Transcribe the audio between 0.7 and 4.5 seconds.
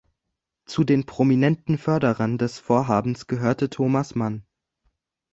den prominenten Förderern des Vorhabens gehörte Thomas Mann.